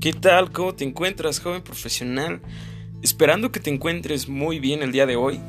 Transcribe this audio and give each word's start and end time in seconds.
¿Qué 0.00 0.12
tal? 0.12 0.52
¿Cómo 0.52 0.76
te 0.76 0.84
encuentras, 0.84 1.40
joven 1.40 1.60
profesional? 1.60 2.40
Esperando 3.02 3.50
que 3.50 3.58
te 3.58 3.70
encuentres 3.70 4.28
muy 4.28 4.60
bien 4.60 4.84
el 4.84 4.92
día 4.92 5.06
de 5.06 5.16
hoy. 5.16 5.40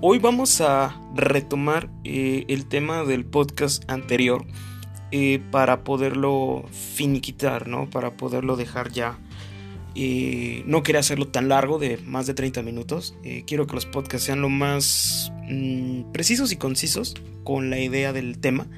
Hoy 0.00 0.20
vamos 0.20 0.60
a 0.60 0.96
retomar 1.16 1.90
eh, 2.04 2.44
el 2.46 2.66
tema 2.66 3.02
del 3.02 3.24
podcast 3.24 3.82
anterior 3.90 4.46
eh, 5.10 5.40
para 5.50 5.82
poderlo 5.82 6.66
finiquitar, 6.94 7.66
¿no? 7.66 7.90
Para 7.90 8.16
poderlo 8.16 8.54
dejar 8.54 8.92
ya. 8.92 9.18
Eh, 9.96 10.62
no 10.66 10.84
quería 10.84 11.00
hacerlo 11.00 11.26
tan 11.26 11.48
largo, 11.48 11.80
de 11.80 11.98
más 12.06 12.28
de 12.28 12.34
30 12.34 12.62
minutos. 12.62 13.16
quiero 13.44 13.66
que 13.66 13.74
los 13.74 13.86
podcasts 13.86 14.26
sean 14.26 14.40
lo 14.40 14.48
más 14.48 15.32
mm, 15.48 16.12
precisos 16.12 16.52
y 16.52 16.56
concisos 16.56 17.14
con 17.42 17.70
la 17.70 17.80
idea 17.80 18.12
del 18.12 18.38
tema. 18.38 18.68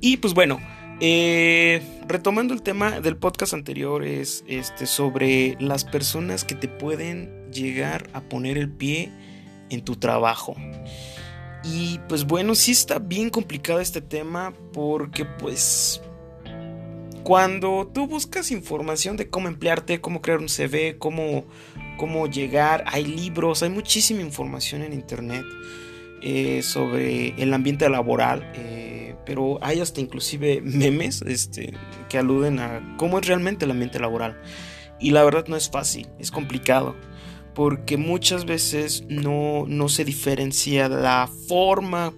Y 0.00 0.18
pues 0.18 0.34
bueno, 0.34 0.60
eh, 1.00 1.82
retomando 2.06 2.52
el 2.52 2.62
tema 2.62 3.00
del 3.00 3.16
podcast 3.16 3.54
anterior 3.54 4.04
es 4.04 4.44
este 4.46 4.86
sobre 4.86 5.56
las 5.58 5.84
personas 5.84 6.44
que 6.44 6.54
te 6.54 6.68
pueden 6.68 7.50
llegar 7.50 8.10
a 8.12 8.20
poner 8.20 8.58
el 8.58 8.70
pie 8.70 9.10
en 9.70 9.82
tu 9.82 9.96
trabajo. 9.96 10.54
Y 11.64 11.98
pues 12.08 12.24
bueno, 12.24 12.54
sí 12.54 12.72
está 12.72 12.98
bien 12.98 13.30
complicado 13.30 13.80
este 13.80 14.00
tema 14.00 14.52
porque 14.72 15.24
pues 15.24 16.00
cuando 17.22 17.90
tú 17.92 18.06
buscas 18.06 18.50
información 18.50 19.16
de 19.16 19.28
cómo 19.28 19.48
emplearte, 19.48 20.00
cómo 20.00 20.20
crear 20.20 20.38
un 20.38 20.48
CV, 20.48 20.96
cómo, 20.98 21.44
cómo 21.98 22.26
llegar, 22.26 22.84
hay 22.86 23.04
libros, 23.04 23.62
hay 23.62 23.70
muchísima 23.70 24.20
información 24.22 24.82
en 24.82 24.92
internet 24.92 25.44
eh, 26.22 26.62
sobre 26.62 27.40
el 27.42 27.52
ambiente 27.54 27.88
laboral. 27.88 28.50
Eh, 28.54 29.14
pero 29.24 29.58
hay 29.62 29.80
hasta 29.80 30.00
inclusive 30.00 30.60
memes 30.62 31.22
este, 31.22 31.74
que 32.08 32.18
aluden 32.18 32.58
a 32.58 32.96
cómo 32.96 33.18
es 33.18 33.26
realmente 33.26 33.64
el 33.64 33.70
ambiente 33.70 33.98
laboral. 33.98 34.40
Y 34.98 35.12
la 35.12 35.24
verdad 35.24 35.46
no 35.48 35.56
es 35.56 35.70
fácil, 35.70 36.08
es 36.18 36.30
complicado, 36.30 36.94
porque 37.54 37.96
muchas 37.96 38.44
veces 38.44 39.04
no, 39.08 39.64
no 39.66 39.88
se 39.88 40.04
diferencia 40.04 40.88
la 40.88 41.28
forma 41.48 42.12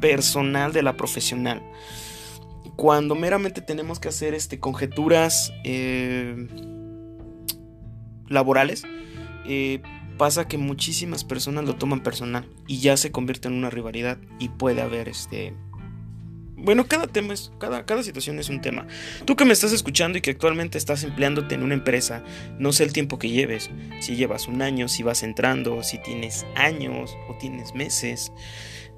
personal 0.00 0.72
de 0.72 0.82
la 0.82 0.96
profesional. 0.96 1.62
Cuando 2.76 3.14
meramente 3.14 3.60
tenemos 3.60 4.00
que 4.00 4.08
hacer 4.08 4.34
este, 4.34 4.58
conjeturas 4.58 5.52
eh, 5.62 6.48
laborales, 8.28 8.84
eh, 9.46 9.80
pasa 10.16 10.48
que 10.48 10.58
muchísimas 10.58 11.24
personas 11.24 11.64
lo 11.64 11.76
toman 11.76 12.02
personal 12.02 12.48
y 12.66 12.80
ya 12.80 12.96
se 12.96 13.10
convierte 13.10 13.48
en 13.48 13.54
una 13.54 13.70
rivalidad 13.70 14.18
y 14.38 14.48
puede 14.48 14.82
haber 14.82 15.08
este 15.08 15.54
bueno, 16.64 16.86
cada 16.86 17.06
tema 17.06 17.34
es, 17.34 17.52
cada, 17.58 17.84
cada 17.84 18.02
situación 18.02 18.38
es 18.38 18.48
un 18.48 18.62
tema. 18.62 18.86
Tú 19.26 19.36
que 19.36 19.44
me 19.44 19.52
estás 19.52 19.72
escuchando 19.72 20.16
y 20.16 20.22
que 20.22 20.30
actualmente 20.30 20.78
estás 20.78 21.04
empleándote 21.04 21.54
en 21.54 21.62
una 21.62 21.74
empresa, 21.74 22.24
no 22.58 22.72
sé 22.72 22.84
el 22.84 22.92
tiempo 22.94 23.18
que 23.18 23.28
lleves, 23.28 23.70
si 24.00 24.16
llevas 24.16 24.48
un 24.48 24.62
año, 24.62 24.88
si 24.88 25.02
vas 25.02 25.22
entrando, 25.22 25.82
si 25.82 25.98
tienes 25.98 26.46
años 26.54 27.18
o 27.28 27.36
tienes 27.38 27.74
meses, 27.74 28.32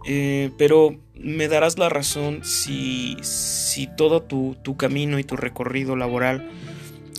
eh, 0.07 0.53
pero 0.57 0.97
me 1.15 1.49
darás 1.49 1.77
la 1.79 1.89
razón 1.89 2.45
si, 2.45 3.17
si 3.23 3.89
todo 3.89 4.23
tu, 4.23 4.57
tu 4.63 4.77
camino 4.77 5.19
y 5.19 5.25
tu 5.25 5.37
recorrido 5.37 5.97
laboral 5.97 6.49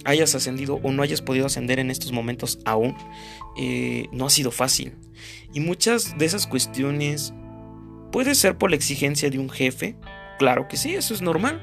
hayas 0.08 0.34
ascendido 0.34 0.80
o 0.82 0.92
no 0.92 1.04
hayas 1.04 1.22
podido 1.22 1.46
ascender 1.46 1.80
en 1.80 1.92
estos 1.92 2.12
momentos 2.12 2.60
aún, 2.66 2.96
eh, 3.58 4.08
no 4.12 4.26
ha 4.26 4.30
sido 4.30 4.52
fácil. 4.52 4.96
Y 5.54 5.60
muchas 5.60 6.18
de 6.18 6.26
esas 6.26 6.48
cuestiones 6.48 7.34
puede 8.12 8.34
ser 8.34 8.58
por 8.58 8.72
la 8.72 8.76
exigencia 8.76 9.30
de 9.30 9.38
un 9.38 9.50
jefe, 9.50 9.96
Claro 10.38 10.68
que 10.68 10.78
sí, 10.78 10.96
eso 10.96 11.14
es 11.14 11.22
normal. 11.22 11.62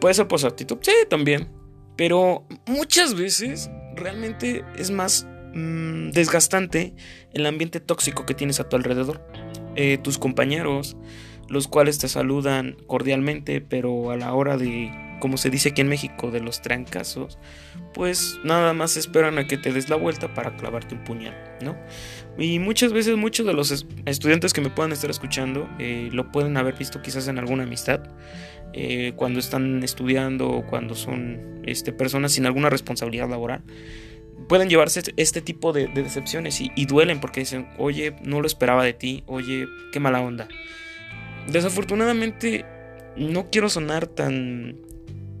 Puede 0.00 0.14
ser 0.14 0.28
por 0.28 0.40
su 0.40 0.46
actitud, 0.46 0.78
sí, 0.82 0.92
también. 1.08 1.48
Pero 1.96 2.46
muchas 2.66 3.14
veces 3.14 3.70
realmente 3.94 4.64
es 4.76 4.90
más 4.90 5.26
mm, 5.54 6.10
desgastante 6.10 6.94
el 7.32 7.46
ambiente 7.46 7.80
tóxico 7.80 8.26
que 8.26 8.34
tienes 8.34 8.60
a 8.60 8.68
tu 8.68 8.76
alrededor. 8.76 9.26
Eh, 9.74 9.98
tus 9.98 10.18
compañeros, 10.18 10.96
los 11.48 11.68
cuales 11.68 11.98
te 11.98 12.08
saludan 12.08 12.76
cordialmente, 12.86 13.60
pero 13.60 14.10
a 14.10 14.16
la 14.16 14.32
hora 14.34 14.56
de, 14.56 14.92
como 15.20 15.36
se 15.36 15.50
dice 15.50 15.70
aquí 15.70 15.80
en 15.80 15.88
México, 15.88 16.30
de 16.30 16.40
los 16.40 16.62
trancazos, 16.62 17.38
pues 17.94 18.38
nada 18.44 18.72
más 18.72 18.96
esperan 18.96 19.38
a 19.38 19.46
que 19.46 19.56
te 19.56 19.72
des 19.72 19.88
la 19.88 19.96
vuelta 19.96 20.34
para 20.34 20.56
clavarte 20.56 20.94
un 20.94 21.04
puñal, 21.04 21.34
¿no? 21.62 21.76
Y 22.38 22.58
muchas 22.58 22.92
veces 22.92 23.16
muchos 23.16 23.46
de 23.46 23.52
los 23.52 23.86
estudiantes 24.06 24.52
que 24.52 24.60
me 24.60 24.70
puedan 24.70 24.92
estar 24.92 25.10
escuchando 25.10 25.68
eh, 25.78 26.08
lo 26.12 26.30
pueden 26.30 26.56
haber 26.56 26.74
visto 26.76 27.02
quizás 27.02 27.26
en 27.28 27.38
alguna 27.38 27.64
amistad, 27.64 28.00
eh, 28.74 29.12
cuando 29.16 29.40
están 29.40 29.82
estudiando 29.82 30.50
o 30.50 30.66
cuando 30.66 30.94
son 30.94 31.62
este, 31.64 31.92
personas 31.92 32.32
sin 32.32 32.46
alguna 32.46 32.70
responsabilidad 32.70 33.28
laboral. 33.28 33.62
Pueden 34.46 34.68
llevarse 34.68 35.00
este, 35.00 35.14
este 35.16 35.40
tipo 35.40 35.72
de, 35.72 35.88
decepciones 35.88 36.60
y, 36.60 36.86
duelen 36.86 37.20
porque 37.20 37.40
dicen, 37.40 37.68
oye, 37.78 38.14
no 38.22 38.40
lo 38.40 38.46
esperaba 38.46 38.84
de 38.84 38.92
ti, 38.92 39.24
oye, 39.26 39.66
qué 39.92 40.00
mala 40.00 40.20
onda. 40.20 40.48
Desafortunadamente, 41.50 42.64
no 43.16 43.50
quiero 43.50 43.68
sonar 43.68 44.06
tan, 44.06 44.76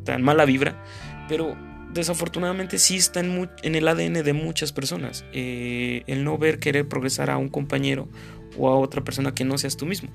tan 0.04 0.22
mala 0.22 0.44
vibra, 0.44 0.82
pero 1.28 1.56
desafortunadamente 1.92 2.78
sí 2.78 2.96
está 2.96 3.20
en, 3.20 3.48
el 3.62 3.88
ADN 3.88 4.24
de 4.24 4.32
muchas 4.32 4.72
personas. 4.72 5.24
Eh, 5.32 6.02
el 6.06 6.24
no 6.24 6.38
ver 6.38 6.58
querer 6.58 6.88
progresar 6.88 7.30
a 7.30 7.38
un 7.38 7.48
compañero 7.48 8.08
o 8.56 8.68
a 8.68 8.76
otra 8.76 9.04
persona 9.04 9.34
que 9.34 9.44
no 9.44 9.58
seas 9.58 9.76
tú 9.76 9.86
mismo. 9.86 10.10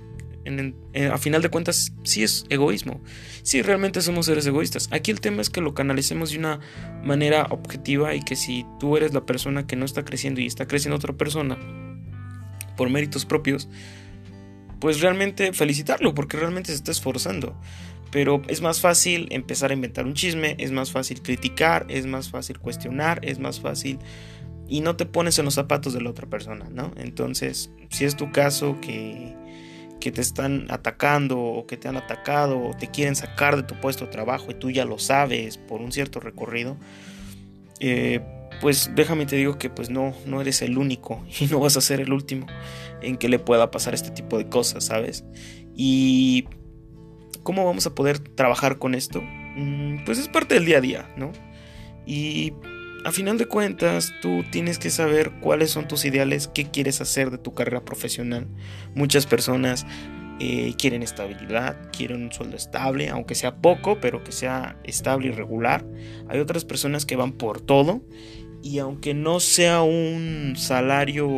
Eh, 0.46 1.08
a 1.08 1.18
final 1.18 1.42
de 1.42 1.50
cuentas, 1.50 1.94
sí 2.04 2.24
es 2.24 2.46
egoísmo. 2.50 3.02
Sí, 3.44 3.62
realmente 3.62 4.02
somos 4.02 4.26
seres 4.26 4.46
egoístas. 4.46 4.90
Aquí 4.92 5.12
el 5.12 5.22
tema 5.22 5.42
es 5.42 5.50
que 5.50 5.62
lo 5.62 5.74
canalicemos 5.74 6.32
de 6.32 6.38
una 6.38 6.60
manera 7.04 7.48
objetiva 7.50 8.14
y 8.14 8.22
que 8.22 8.36
si 8.36 8.66
tú 8.80 8.98
eres 8.98 9.14
la 9.14 9.26
persona 9.26 9.66
que 9.66 9.76
no 9.76 9.86
está 9.86 10.04
creciendo 10.04 10.42
y 10.42 10.46
está 10.46 10.68
creciendo 10.68 10.98
otra 10.98 11.14
persona 11.14 11.58
por 12.76 12.90
méritos 12.90 13.26
propios, 13.26 13.70
pues 14.80 15.00
realmente 15.00 15.54
felicitarlo 15.54 16.14
porque 16.14 16.38
realmente 16.38 16.72
se 16.72 16.76
está 16.76 16.92
esforzando. 16.92 17.58
Pero 18.14 18.44
es 18.48 18.62
más 18.62 18.80
fácil 18.80 19.28
empezar 19.32 19.72
a 19.72 19.74
inventar 19.74 20.06
un 20.06 20.14
chisme, 20.14 20.56
es 20.60 20.72
más 20.72 20.92
fácil 20.92 21.24
criticar, 21.24 21.88
es 21.90 22.06
más 22.06 22.30
fácil 22.30 22.60
cuestionar, 22.60 23.20
es 23.24 23.40
más 23.40 23.60
fácil 23.60 23.98
y 24.68 24.82
no 24.82 24.96
te 24.96 25.08
pones 25.08 25.40
en 25.40 25.46
los 25.46 25.56
zapatos 25.56 25.94
de 25.94 26.02
la 26.02 26.12
otra 26.12 26.28
persona, 26.28 26.70
¿no? 26.70 26.92
Entonces, 26.96 27.72
si 27.90 28.06
es 28.06 28.16
tu 28.16 28.32
caso 28.32 28.78
que, 28.82 29.36
que 30.00 30.12
te 30.12 30.22
están 30.22 30.68
atacando 30.70 31.40
o 31.40 31.66
que 31.66 31.76
te 31.76 31.88
han 31.88 31.98
atacado 31.98 32.60
o 32.60 32.78
te 32.78 32.88
quieren 32.88 33.16
sacar 33.16 33.56
de 33.56 33.64
tu 33.64 33.80
puesto 33.82 34.06
de 34.06 34.12
trabajo 34.12 34.52
y 34.52 34.54
tú 34.54 34.70
ya 34.70 34.86
lo 34.86 35.00
sabes 35.00 35.58
por 35.58 35.82
un 35.82 35.92
cierto 35.92 36.20
recorrido, 36.20 36.78
eh, 37.80 38.22
pues 38.62 38.92
déjame 38.96 39.26
te 39.26 39.38
digo 39.38 39.58
que 39.58 39.72
pues 39.72 39.90
no, 39.90 40.14
no 40.28 40.40
eres 40.40 40.62
el 40.62 40.78
único 40.78 41.26
y 41.40 41.46
no 41.48 41.60
vas 41.60 41.78
a 41.78 41.82
ser 41.82 42.00
el 42.00 42.14
último 42.14 42.46
en 43.02 43.18
que 43.18 43.28
le 43.28 43.40
pueda 43.40 43.72
pasar 43.72 43.96
este 43.96 44.12
tipo 44.12 44.38
de 44.38 44.50
cosas, 44.50 44.86
¿sabes? 44.86 45.26
Y 45.76 46.46
¿Cómo 47.44 47.66
vamos 47.66 47.86
a 47.86 47.94
poder 47.96 48.20
trabajar 48.20 48.80
con 48.80 48.96
esto? 48.96 49.22
Mm, 49.22 50.06
pues 50.06 50.18
es 50.18 50.28
parte 50.28 50.56
del 50.56 50.66
día 50.66 50.78
a 50.78 50.82
día, 50.82 51.10
¿no? 51.18 51.32
Y 52.06 52.54
a 53.06 53.12
final 53.12 53.38
de 53.38 53.46
cuentas, 53.46 54.14
tú 54.22 54.44
tienes 54.52 54.80
que 54.80 54.90
saber 54.90 55.32
cuáles 55.42 55.72
son 55.72 55.88
tus 55.88 56.06
ideales, 56.06 56.48
qué 56.48 56.72
quieres 56.72 57.02
hacer 57.02 57.32
de 57.32 57.38
tu 57.38 57.54
carrera 57.54 57.84
profesional. 57.84 58.48
Muchas 58.96 59.26
personas 59.26 59.86
eh, 60.40 60.74
quieren 60.78 61.04
estabilidad, 61.04 61.78
quieren 61.92 62.24
un 62.24 62.32
sueldo 62.32 62.56
estable, 62.56 63.10
aunque 63.10 63.36
sea 63.36 63.58
poco, 63.58 64.00
pero 64.00 64.24
que 64.24 64.32
sea 64.32 64.78
estable 64.84 65.28
y 65.28 65.32
regular. 65.32 65.86
Hay 66.30 66.40
otras 66.40 66.66
personas 66.66 67.06
que 67.06 67.16
van 67.16 67.34
por 67.34 67.62
todo 67.62 68.02
y 68.62 68.80
aunque 68.80 69.14
no 69.14 69.40
sea 69.40 69.82
un 69.84 70.54
salario 70.56 71.30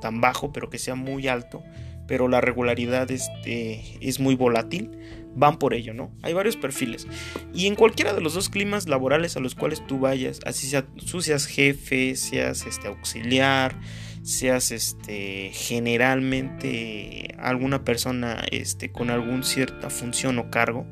tan 0.00 0.20
bajo, 0.20 0.52
pero 0.52 0.70
que 0.70 0.78
sea 0.78 0.94
muy 0.94 1.28
alto, 1.28 1.62
pero 2.06 2.28
la 2.28 2.40
regularidad 2.40 3.10
este, 3.10 3.82
es 4.00 4.20
muy 4.20 4.34
volátil, 4.34 4.90
van 5.34 5.58
por 5.58 5.74
ello, 5.74 5.94
¿no? 5.94 6.12
Hay 6.22 6.32
varios 6.32 6.56
perfiles. 6.56 7.06
Y 7.52 7.66
en 7.66 7.74
cualquiera 7.74 8.12
de 8.12 8.20
los 8.20 8.34
dos 8.34 8.48
climas 8.48 8.88
laborales 8.88 9.36
a 9.36 9.40
los 9.40 9.54
cuales 9.54 9.84
tú 9.86 9.98
vayas, 9.98 10.40
así 10.46 10.66
sea, 10.66 10.86
tú 10.86 11.20
seas 11.20 11.46
jefe, 11.46 12.14
seas 12.16 12.66
este, 12.66 12.88
auxiliar, 12.88 13.78
seas 14.22 14.70
este, 14.70 15.50
generalmente 15.52 17.34
alguna 17.38 17.84
persona 17.84 18.42
este, 18.50 18.90
con 18.90 19.10
alguna 19.10 19.42
cierta 19.42 19.90
función 19.90 20.38
o 20.38 20.50
cargo, 20.50 20.86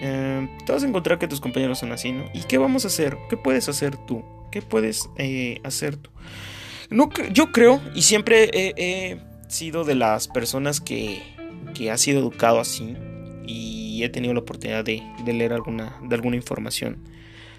eh, 0.00 0.48
te 0.64 0.72
vas 0.72 0.82
a 0.82 0.86
encontrar 0.88 1.18
que 1.18 1.28
tus 1.28 1.40
compañeros 1.40 1.78
son 1.78 1.92
así, 1.92 2.12
¿no? 2.12 2.24
¿Y 2.32 2.40
qué 2.42 2.58
vamos 2.58 2.84
a 2.84 2.88
hacer? 2.88 3.16
¿Qué 3.28 3.36
puedes 3.36 3.68
hacer 3.68 3.96
tú? 4.06 4.24
¿Qué 4.50 4.62
puedes 4.62 5.08
eh, 5.18 5.60
hacer 5.64 5.96
tú? 5.96 6.10
No, 6.90 7.10
yo 7.32 7.50
creo, 7.50 7.80
y 7.94 8.02
siempre 8.02 8.50
he 8.52 9.18
sido 9.54 9.84
de 9.84 9.94
las 9.94 10.28
personas 10.28 10.80
que, 10.80 11.22
que 11.74 11.90
ha 11.90 11.96
sido 11.96 12.20
educado 12.20 12.60
así 12.60 12.96
y 13.46 14.02
he 14.02 14.08
tenido 14.08 14.34
la 14.34 14.40
oportunidad 14.40 14.84
de, 14.84 15.02
leer 15.24 15.52
alguna, 15.52 15.98
de 16.02 16.14
alguna 16.14 16.36
información 16.36 16.98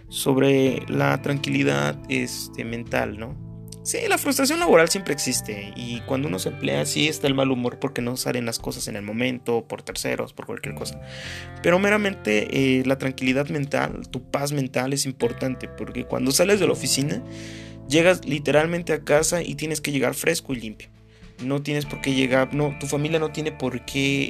sobre 0.09 0.83
la 0.87 1.21
tranquilidad 1.21 1.97
este, 2.09 2.65
mental, 2.65 3.17
¿no? 3.17 3.43
Sí, 3.83 3.99
la 4.09 4.17
frustración 4.17 4.59
laboral 4.59 4.89
siempre 4.89 5.13
existe 5.13 5.71
y 5.75 6.01
cuando 6.07 6.27
uno 6.27 6.39
se 6.39 6.49
emplea 6.49 6.87
sí 6.87 7.07
está 7.07 7.27
el 7.27 7.35
mal 7.35 7.51
humor 7.51 7.77
porque 7.79 8.01
no 8.01 8.17
salen 8.17 8.45
las 8.45 8.57
cosas 8.57 8.87
en 8.87 8.95
el 8.95 9.03
momento, 9.03 9.67
por 9.67 9.83
terceros, 9.83 10.33
por 10.33 10.47
cualquier 10.47 10.73
cosa. 10.73 10.99
Pero 11.61 11.77
meramente 11.77 12.79
eh, 12.79 12.83
la 12.85 12.97
tranquilidad 12.97 13.47
mental, 13.49 14.07
tu 14.09 14.23
paz 14.31 14.51
mental 14.51 14.91
es 14.93 15.05
importante 15.05 15.67
porque 15.67 16.03
cuando 16.03 16.31
sales 16.31 16.59
de 16.59 16.65
la 16.65 16.73
oficina 16.73 17.23
llegas 17.87 18.25
literalmente 18.25 18.91
a 18.91 19.03
casa 19.03 19.43
y 19.43 19.53
tienes 19.53 19.81
que 19.81 19.91
llegar 19.91 20.15
fresco 20.15 20.53
y 20.53 20.61
limpio. 20.61 20.94
No 21.43 21.61
tienes 21.61 21.85
por 21.85 21.99
qué 22.01 22.13
llegar, 22.13 22.53
no, 22.53 22.77
tu 22.79 22.87
familia 22.87 23.19
no 23.19 23.31
tiene 23.31 23.51
por 23.51 23.83
qué 23.85 24.23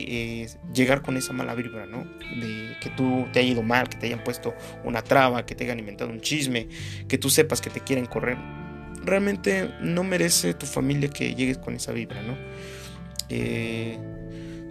eh, 0.44 0.50
llegar 0.74 1.04
con 1.04 1.18
esa 1.18 1.34
mala 1.34 1.54
vibra, 1.54 1.86
¿no? 1.86 2.04
De 2.04 2.76
que 2.82 2.90
tú 2.90 3.28
te 3.32 3.40
haya 3.40 3.50
ido 3.50 3.62
mal, 3.62 3.90
que 3.90 3.98
te 3.98 4.08
hayan 4.08 4.24
puesto 4.24 4.56
una 4.84 5.04
traba, 5.04 5.46
que 5.46 5.54
te 5.54 5.66
hayan 5.66 5.80
inventado 5.80 6.10
un 6.10 6.22
chisme, 6.22 6.68
que 7.08 7.18
tú 7.18 7.30
sepas 7.30 7.62
que 7.62 7.70
te 7.70 7.80
quieren 7.82 8.08
correr 8.08 8.38
realmente 9.06 9.72
no 9.82 10.04
merece 10.04 10.54
tu 10.54 10.66
familia 10.66 11.10
que 11.10 11.36
llegues 11.36 11.58
con 11.58 11.76
esa 11.76 11.92
vibra, 11.92 12.22
¿no? 12.22 12.36
Eh, 13.30 13.98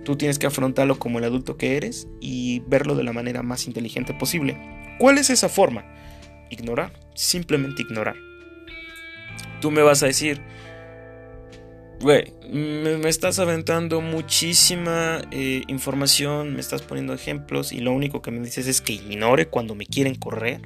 tú 0.05 0.17
tienes 0.17 0.39
que 0.39 0.47
afrontarlo 0.47 0.99
como 0.99 1.19
el 1.19 1.25
adulto 1.25 1.57
que 1.57 1.77
eres 1.77 2.09
y 2.21 2.61
verlo 2.67 2.95
de 2.95 3.05
la 3.05 3.13
manera 3.13 3.43
más 3.43 3.67
inteligente 3.67 4.13
posible. 4.15 4.59
¿Cuál 4.99 5.19
es 5.19 5.31
esa 5.31 5.49
forma? 5.49 5.85
Ignorar, 6.51 6.93
simplemente 7.15 7.83
ignorar. 7.83 8.17
Tú 9.61 9.71
me 9.71 9.83
vas 9.83 10.03
a 10.03 10.07
decir, 10.07 10.43
güey, 12.05 12.35
me, 12.53 13.09
estás 13.09 13.39
aventando 13.39 14.03
muchísima 14.03 15.23
eh, 15.31 15.63
información, 15.69 16.53
me 16.53 16.61
estás 16.61 16.83
poniendo 16.83 17.15
ejemplos 17.15 17.73
y 17.73 17.79
lo 17.79 17.93
único 17.93 18.21
que 18.21 18.31
me 18.31 18.41
dices 18.41 18.67
es 18.67 18.83
que 18.83 18.93
ignore 18.93 19.49
cuando 19.49 19.75
me 19.75 19.87
quieren 19.87 20.15
correr. 20.15 20.61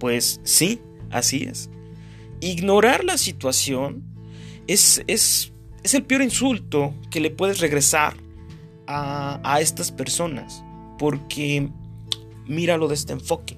Pues 0.00 0.40
sí, 0.42 0.80
así 1.10 1.44
es. 1.44 1.70
Ignorar 2.40 3.04
la 3.04 3.16
situación 3.16 4.02
es, 4.66 5.04
es, 5.06 5.52
el 5.92 6.02
peor 6.02 6.22
insulto 6.22 6.94
que 7.12 7.20
le 7.20 7.30
puedes 7.30 7.60
regresar 7.60 8.14
a, 8.88 9.40
a 9.44 9.60
estas 9.60 9.92
personas. 9.92 10.64
Porque 10.98 11.68
míralo 12.46 12.88
de 12.88 12.94
este 12.94 13.12
enfoque. 13.12 13.56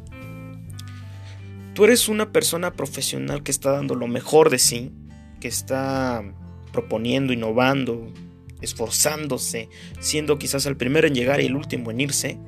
Tú 1.73 1.85
eres 1.85 2.11
una 2.11 2.33
persona 2.33 2.75
profesional 2.75 3.43
que 3.43 3.51
está 3.51 3.71
dando 3.73 3.95
lo 3.95 4.09
mejor 4.09 4.51
de 4.51 4.59
sí, 4.59 4.93
que 5.41 5.49
está 5.49 6.23
proponiendo, 6.73 7.33
innovando, 7.33 8.09
esforzándose, 8.61 9.69
siendo 10.01 10.39
quizás 10.39 10.67
el 10.67 10.77
primero 10.77 11.07
en 11.07 11.15
llegar 11.15 11.41
y 11.41 11.47
el 11.47 11.57
último 11.57 11.91
en 11.91 12.01
irse. 12.01 12.39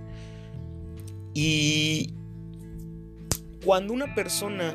Y 1.34 2.12
cuando 3.64 3.92
una 3.92 4.14
persona 4.14 4.74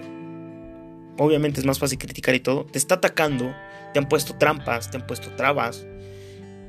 obviamente 1.19 1.59
es 1.59 1.65
más 1.65 1.79
fácil 1.79 1.97
criticar 1.97 2.33
y 2.33 2.39
todo, 2.39 2.65
te 2.65 2.77
está 2.77 2.95
atacando, 2.95 3.53
te 3.93 3.99
han 3.99 4.07
puesto 4.07 4.35
trampas, 4.37 4.89
te 4.89 4.97
han 4.97 5.05
puesto 5.05 5.29
trabas, 5.35 5.85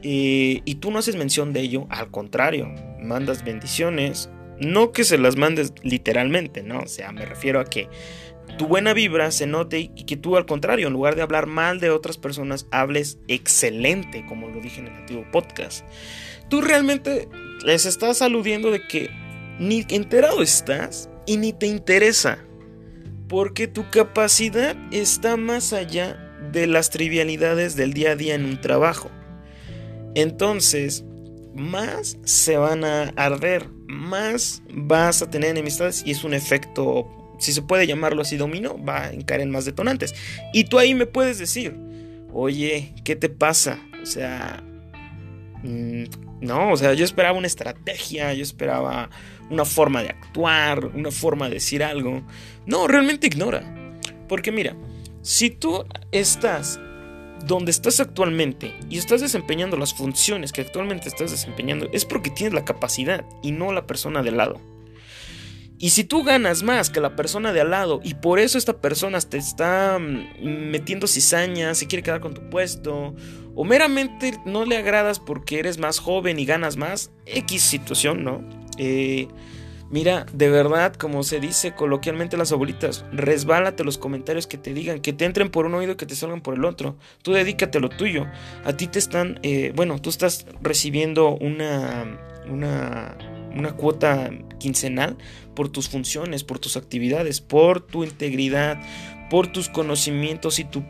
eh, 0.02 0.60
y 0.64 0.74
tú 0.76 0.90
no 0.90 0.98
haces 0.98 1.16
mención 1.16 1.52
de 1.52 1.60
ello, 1.60 1.86
al 1.88 2.10
contrario, 2.10 2.68
mandas 3.00 3.44
bendiciones, 3.44 4.28
no 4.58 4.92
que 4.92 5.04
se 5.04 5.18
las 5.18 5.36
mandes 5.36 5.72
literalmente, 5.82 6.62
¿no? 6.62 6.80
O 6.80 6.88
sea, 6.88 7.12
me 7.12 7.24
refiero 7.24 7.60
a 7.60 7.64
que 7.64 7.88
tu 8.58 8.66
buena 8.66 8.92
vibra 8.92 9.30
se 9.30 9.46
note 9.46 9.90
y 9.94 10.04
que 10.04 10.16
tú 10.16 10.36
al 10.36 10.46
contrario, 10.46 10.88
en 10.88 10.92
lugar 10.92 11.16
de 11.16 11.22
hablar 11.22 11.46
mal 11.46 11.80
de 11.80 11.90
otras 11.90 12.18
personas, 12.18 12.66
hables 12.70 13.18
excelente, 13.28 14.24
como 14.26 14.48
lo 14.48 14.60
dije 14.60 14.80
en 14.80 14.88
el 14.88 14.94
antiguo 14.94 15.24
podcast. 15.30 15.84
Tú 16.48 16.60
realmente 16.60 17.28
les 17.64 17.86
estás 17.86 18.22
aludiendo 18.22 18.70
de 18.70 18.86
que 18.86 19.10
ni 19.58 19.86
enterado 19.88 20.42
estás 20.42 21.10
y 21.26 21.36
ni 21.36 21.52
te 21.52 21.66
interesa 21.66 22.44
porque 23.28 23.68
tu 23.68 23.88
capacidad 23.90 24.76
está 24.90 25.36
más 25.36 25.72
allá 25.72 26.18
de 26.50 26.66
las 26.66 26.90
trivialidades 26.90 27.76
del 27.76 27.92
día 27.92 28.12
a 28.12 28.16
día 28.16 28.34
en 28.34 28.44
un 28.44 28.60
trabajo. 28.60 29.08
Entonces, 30.16 31.04
más 31.54 32.18
se 32.24 32.56
van 32.56 32.84
a 32.84 33.12
arder, 33.16 33.68
más 33.86 34.62
vas 34.74 35.22
a 35.22 35.30
tener 35.30 35.50
enemistades 35.50 36.02
y 36.04 36.10
es 36.10 36.24
un 36.24 36.34
efecto, 36.34 37.19
si 37.40 37.52
se 37.52 37.62
puede 37.62 37.86
llamarlo 37.86 38.22
así, 38.22 38.36
dominó, 38.36 38.82
va 38.82 39.04
a 39.04 39.12
encarar 39.12 39.40
en 39.40 39.50
más 39.50 39.64
detonantes. 39.64 40.14
Y 40.52 40.64
tú 40.64 40.78
ahí 40.78 40.94
me 40.94 41.06
puedes 41.06 41.38
decir, 41.38 41.76
oye, 42.32 42.94
¿qué 43.02 43.16
te 43.16 43.28
pasa? 43.28 43.80
O 44.02 44.06
sea, 44.06 44.62
mm, 45.62 46.04
no, 46.40 46.72
o 46.72 46.76
sea, 46.76 46.94
yo 46.94 47.04
esperaba 47.04 47.36
una 47.36 47.46
estrategia, 47.46 48.32
yo 48.34 48.42
esperaba 48.42 49.10
una 49.50 49.64
forma 49.64 50.02
de 50.02 50.10
actuar, 50.10 50.86
una 50.86 51.10
forma 51.10 51.48
de 51.48 51.54
decir 51.54 51.82
algo. 51.82 52.22
No, 52.66 52.86
realmente 52.86 53.26
ignora. 53.26 53.62
Porque 54.28 54.52
mira, 54.52 54.76
si 55.22 55.50
tú 55.50 55.84
estás 56.12 56.78
donde 57.46 57.70
estás 57.70 58.00
actualmente 58.00 58.74
y 58.88 58.98
estás 58.98 59.20
desempeñando 59.20 59.76
las 59.76 59.94
funciones 59.94 60.52
que 60.52 60.60
actualmente 60.60 61.08
estás 61.08 61.30
desempeñando, 61.30 61.88
es 61.92 62.04
porque 62.04 62.30
tienes 62.30 62.54
la 62.54 62.64
capacidad 62.64 63.24
y 63.42 63.52
no 63.52 63.72
la 63.72 63.86
persona 63.86 64.22
de 64.22 64.30
lado. 64.30 64.60
Y 65.82 65.90
si 65.90 66.04
tú 66.04 66.22
ganas 66.24 66.62
más 66.62 66.90
que 66.90 67.00
la 67.00 67.16
persona 67.16 67.54
de 67.54 67.62
al 67.62 67.70
lado 67.70 68.00
y 68.04 68.12
por 68.12 68.38
eso 68.38 68.58
esta 68.58 68.82
persona 68.82 69.18
te 69.18 69.38
está 69.38 69.98
mm, 69.98 70.70
metiendo 70.70 71.06
cizaña, 71.06 71.74
se 71.74 71.86
quiere 71.86 72.02
quedar 72.02 72.20
con 72.20 72.34
tu 72.34 72.50
puesto, 72.50 73.14
o 73.54 73.64
meramente 73.64 74.38
no 74.44 74.66
le 74.66 74.76
agradas 74.76 75.18
porque 75.18 75.58
eres 75.58 75.78
más 75.78 75.98
joven 75.98 76.38
y 76.38 76.44
ganas 76.44 76.76
más, 76.76 77.10
X 77.24 77.62
situación, 77.62 78.22
¿no? 78.24 78.44
Eh, 78.76 79.26
mira, 79.88 80.26
de 80.34 80.50
verdad, 80.50 80.92
como 80.96 81.22
se 81.22 81.40
dice 81.40 81.74
coloquialmente 81.74 82.36
las 82.36 82.52
abuelitas, 82.52 83.06
resbálate 83.10 83.82
los 83.82 83.96
comentarios 83.96 84.46
que 84.46 84.58
te 84.58 84.74
digan, 84.74 85.00
que 85.00 85.14
te 85.14 85.24
entren 85.24 85.48
por 85.48 85.64
un 85.64 85.72
oído 85.72 85.92
y 85.92 85.96
que 85.96 86.04
te 86.04 86.14
salgan 86.14 86.42
por 86.42 86.56
el 86.56 86.66
otro. 86.66 86.96
Tú 87.22 87.32
dedícate 87.32 87.80
lo 87.80 87.88
tuyo. 87.88 88.26
A 88.66 88.74
ti 88.74 88.86
te 88.86 88.98
están, 88.98 89.40
eh, 89.42 89.72
bueno, 89.74 89.98
tú 89.98 90.10
estás 90.10 90.44
recibiendo 90.60 91.38
una, 91.38 92.20
una, 92.50 93.16
una 93.54 93.72
cuota 93.72 94.30
quincenal 94.58 95.16
por 95.54 95.68
tus 95.68 95.88
funciones, 95.88 96.44
por 96.44 96.58
tus 96.58 96.76
actividades, 96.76 97.40
por 97.40 97.80
tu 97.80 98.04
integridad, 98.04 98.80
por 99.30 99.46
tus 99.46 99.68
conocimientos 99.68 100.58
y 100.58 100.64
tu, 100.64 100.82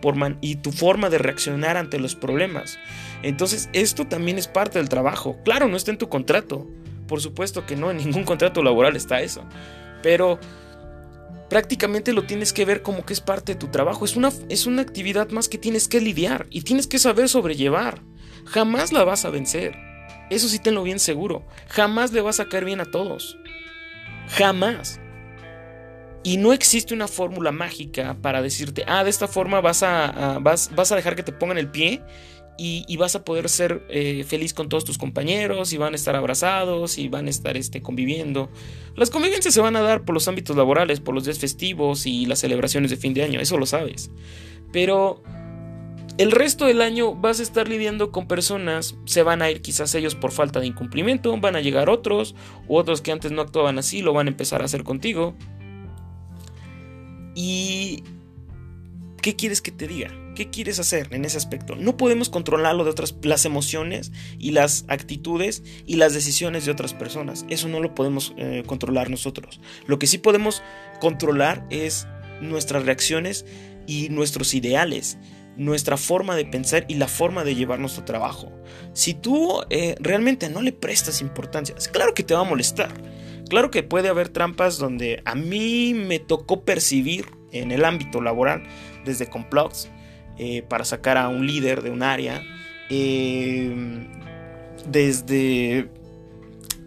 forma 0.73 1.11
de 1.11 1.19
reaccionar 1.19 1.77
ante 1.77 2.01
los 2.01 2.17
problemas. 2.17 2.79
Entonces, 3.23 3.69
esto 3.73 4.07
también 4.07 4.39
es 4.39 4.49
parte 4.49 4.79
del 4.79 4.89
trabajo. 4.89 5.37
Claro, 5.45 5.69
no 5.69 5.77
está 5.77 5.91
en 5.91 5.99
tu 5.99 6.09
contrato, 6.09 6.67
por 7.07 7.21
supuesto 7.21 7.67
que 7.67 7.77
no, 7.77 7.91
en 7.91 7.99
ningún 7.99 8.25
contrato 8.25 8.63
laboral 8.63 8.97
está 8.97 9.21
eso. 9.21 9.45
Pero 10.03 10.41
prácticamente 11.51 12.15
lo 12.15 12.25
tienes 12.25 12.53
que 12.53 12.65
ver 12.65 12.81
como 12.83 13.05
que 13.05 13.13
es 13.13 13.21
parte 13.21 13.53
de 13.53 13.59
tu 13.59 13.69
trabajo. 13.69 14.05
Es 14.07 14.17
una, 14.17 14.31
es 14.49 14.67
una 14.67 14.83
actividad 14.83 15.29
más 15.31 15.49
que 15.49 15.59
tienes 15.59 15.87
que 15.87 16.01
lidiar 16.01 16.47
y 16.49 16.63
tienes 16.63 16.87
que 16.87 16.99
saber 16.99 17.29
sobrellevar. 17.29 18.03
Jamás 18.47 18.93
la 18.93 19.05
vas 19.05 19.27
a 19.27 19.31
vencer. 19.31 19.90
Eso 20.31 20.49
sí 20.49 20.59
tenlo 20.59 20.83
bien 20.83 20.99
seguro. 20.99 21.45
Jamás 21.69 22.13
le 22.13 22.21
vas 22.21 22.41
a 22.41 22.49
caer 22.49 22.65
bien 22.65 22.81
a 22.81 22.87
todos. 22.87 23.37
Jamás. 24.29 25.01
Y 26.23 26.37
no 26.37 26.53
existe 26.53 26.95
una 26.95 27.09
fórmula 27.09 27.51
mágica 27.51 28.17
para 28.21 28.43
decirte, 28.43 28.85
ah, 28.87 29.05
de 29.05 29.11
esta 29.11 29.27
forma 29.27 29.61
vas 29.61 29.83
a, 29.83 30.39
vas, 30.41 30.71
vas 30.75 30.93
a 30.93 30.97
dejar 30.97 31.17
que 31.17 31.23
te 31.23 31.33
pongan 31.33 31.59
el 31.59 31.71
pie 31.71 32.03
y, 32.63 32.97
vas 32.99 33.17
a 33.17 33.25
poder 33.25 33.49
ser 33.49 33.87
eh, 33.89 34.23
feliz 34.25 34.53
con 34.53 34.69
todos 34.69 34.85
tus 34.85 34.99
compañeros 34.99 35.73
y 35.73 35.79
van 35.79 35.95
a 35.95 35.97
estar 35.97 36.15
abrazados 36.15 36.99
y 36.99 37.09
van 37.09 37.27
a 37.27 37.31
estar 37.31 37.57
este, 37.57 37.81
conviviendo. 37.81 38.51
Las 38.97 39.09
convivencias 39.09 39.55
se 39.55 39.63
van 39.63 39.77
a 39.77 39.81
dar 39.81 40.05
por 40.05 40.15
los 40.15 40.29
ámbitos 40.29 40.55
laborales, 40.57 41.01
por 41.01 41.15
los 41.15 41.25
días 41.25 41.39
festivos 41.39 42.05
y 42.05 42.27
las 42.27 42.41
celebraciones 42.41 42.91
de 42.91 42.99
fin 42.99 43.15
de 43.15 43.23
año, 43.23 43.41
eso 43.41 43.57
lo 43.57 43.65
sabes. 43.65 44.11
Pero 44.73 45.23
el 46.19 46.33
resto 46.33 46.67
del 46.67 46.83
año 46.83 47.15
vas 47.15 47.41
a 47.41 47.43
estar 47.43 47.69
lidiando 47.69 48.13
con 48.13 48.27
personas, 48.27 48.97
se 49.05 49.23
van 49.23 49.43
a 49.43 49.51
ir 49.51 49.63
quizás 49.63 49.95
ellos 49.95 50.15
por 50.15 50.33
falta 50.33 50.61
de 50.61 50.67
incumplimiento, 50.67 51.37
van 51.39 51.57
a 51.57 51.61
llegar 51.61 51.89
otros, 51.89 52.35
u 52.69 52.77
otros 52.77 53.01
que 53.01 53.13
antes 53.13 53.33
no 53.33 53.43
actuaban 53.43 53.79
así 53.79 54.03
lo 54.03 54.13
van 54.13 54.27
a 54.27 54.31
empezar 54.31 54.63
a 54.63 54.67
hacer 54.67 54.85
contigo. 54.85 55.35
¿Y 57.35 58.03
qué 59.23 59.37
quieres 59.37 59.63
que 59.63 59.71
te 59.71 59.87
diga? 59.87 60.11
¿Qué 60.35 60.51
quieres 60.51 60.79
hacer 60.79 61.09
en 61.13 61.25
ese 61.25 61.37
aspecto? 61.37 61.77
No 61.77 61.97
podemos 61.97 62.29
controlarlo 62.29 62.85
de 62.85 62.91
otras, 62.91 63.15
las 63.23 63.45
emociones 63.45 64.13
y 64.39 64.53
las 64.53 64.85
actitudes 64.89 65.63
y 65.87 65.97
las 65.97 66.15
decisiones 66.15 66.65
de 66.65 66.73
otras 66.73 66.95
personas. 66.95 67.45
Eso 67.49 67.69
no 67.69 67.81
lo 67.81 67.95
podemos 67.95 68.35
eh, 68.37 68.63
controlar 68.67 69.11
nosotros. 69.11 69.61
Lo 69.87 69.99
que 69.99 70.07
sí 70.07 70.19
podemos 70.19 70.63
controlar 71.01 71.67
es 71.71 72.07
nuestras 72.41 72.85
reacciones 72.85 73.45
y 73.87 74.09
nuestros 74.09 74.55
ideales, 74.55 75.19
nuestra 75.61 75.99
forma 75.99 76.37
de 76.37 76.47
pensar 76.47 76.87
y 76.89 76.95
la 76.95 77.07
forma 77.07 77.45
de 77.45 77.55
llevar 77.55 77.79
nuestro 77.81 78.03
trabajo. 78.03 78.51
Si 78.95 79.13
tú 79.13 79.61
eh, 79.69 79.95
realmente 80.01 80.49
no 80.49 80.63
le 80.63 80.73
prestas 80.73 81.21
importancia, 81.21 81.75
claro 81.93 82.15
que 82.15 82.23
te 82.23 82.33
va 82.33 82.41
a 82.41 82.45
molestar. 82.45 82.91
Claro 83.47 83.71
que 83.71 83.83
puede 83.83 84.09
haber 84.09 84.31
trampas 84.31 84.79
donde 84.79 85.21
a 85.27 85.35
mí 85.35 85.93
me 85.93 86.19
tocó 86.19 86.65
percibir 86.65 87.27
en 87.53 87.73
el 87.73 87.85
ámbito 87.85 88.23
laboral 88.23 88.63
desde 89.05 89.29
complots 89.29 89.91
eh, 90.39 90.63
para 90.63 90.87
sacar 90.87 91.19
a 91.19 91.29
un 91.29 91.47
líder 91.47 91.83
de 91.83 91.91
un 91.91 92.03
área, 92.03 92.43
eh, 92.89 94.07
desde 94.89 95.91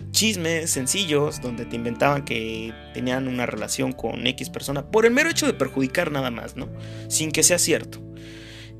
chismes 0.09 0.71
sencillos 0.71 1.41
donde 1.41 1.65
te 1.65 1.75
inventaban 1.75 2.25
que 2.25 2.73
tenían 2.95 3.27
una 3.27 3.45
relación 3.45 3.91
con 3.91 4.25
X 4.25 4.49
persona 4.49 4.89
por 4.89 5.05
el 5.05 5.11
mero 5.11 5.29
hecho 5.29 5.45
de 5.45 5.53
perjudicar 5.53 6.11
nada 6.11 6.31
más, 6.31 6.55
¿no? 6.55 6.69
Sin 7.07 7.31
que 7.31 7.43
sea 7.43 7.59
cierto. 7.59 8.12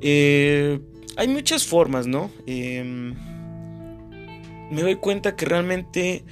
Eh, 0.03 0.79
hay 1.15 1.27
muchas 1.29 1.65
formas, 1.65 2.07
¿no? 2.07 2.29
Em, 2.45 3.15
me 4.69 4.81
doy 4.81 4.95
cuenta 4.95 5.35
que 5.35 5.45
realmente 5.45 6.25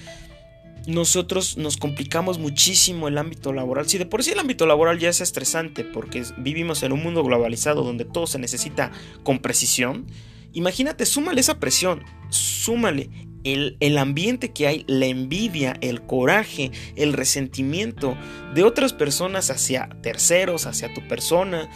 nosotros 0.88 1.58
nos 1.58 1.78
complicamos 1.78 2.38
muchísimo 2.38 3.08
el 3.08 3.18
ámbito 3.18 3.54
laboral. 3.54 3.88
Si 3.88 3.98
de 3.98 4.06
por 4.06 4.24
sí 4.24 4.32
el 4.32 4.40
ámbito 4.40 4.66
laboral 4.66 5.00
ya 5.00 5.10
es 5.10 5.22
estresante 5.22 5.86
porque 5.86 6.24
vivimos 6.38 6.84
en 6.84 6.92
un 6.92 7.02
mundo 7.02 7.24
globalizado 7.24 7.84
donde 7.84 8.04
todo 8.04 8.28
se 8.28 8.40
necesita 8.40 8.92
con 9.24 9.40
precisión, 9.40 10.06
imagínate, 10.52 11.06
súmale 11.06 11.40
esa 11.40 11.60
presión, 11.60 12.04
súmale 12.30 13.10
el, 13.44 13.78
el, 13.80 13.98
ambiente 13.98 14.52
que 14.52 14.68
hay, 14.68 14.84
la 14.88 15.06
envidia, 15.06 15.78
el 15.82 16.02
coraje, 16.02 16.72
el 16.96 17.14
resentimiento 17.14 18.18
de 18.54 18.64
otras 18.64 18.92
personas 18.92 19.50
hacia 19.50 19.88
terceros, 20.02 20.66
hacia 20.66 20.94
tu 20.94 21.08
persona. 21.08 21.70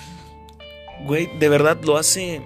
Güey, 1.05 1.29
de 1.37 1.49
verdad 1.49 1.77
lo 1.83 1.97
hace 1.97 2.45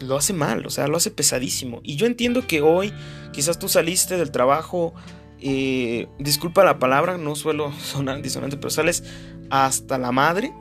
lo 0.00 0.16
hace 0.16 0.32
mal, 0.32 0.64
o 0.66 0.70
sea, 0.70 0.86
lo 0.86 0.96
hace 0.96 1.10
pesadísimo. 1.10 1.80
Y 1.82 1.96
yo 1.96 2.06
entiendo 2.06 2.46
que 2.46 2.60
hoy 2.60 2.92
quizás 3.32 3.58
tú 3.58 3.68
saliste 3.68 4.16
del 4.16 4.30
trabajo, 4.30 4.94
eh, 5.40 6.06
disculpa 6.18 6.64
la 6.64 6.78
palabra, 6.78 7.18
no 7.18 7.34
suelo 7.34 7.72
sonar 7.82 8.22
disonante, 8.22 8.56
pero 8.56 8.70
sales 8.70 9.04
hasta 9.50 9.98
la 9.98 10.12
madre 10.12 10.52